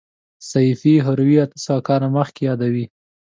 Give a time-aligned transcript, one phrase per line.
[0.51, 2.85] سیفي هروي اته سوه کاله مخکې یادوي.